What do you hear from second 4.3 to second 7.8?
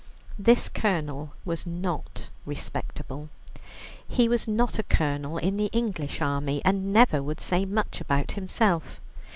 not a Colonel in the English army, and never would say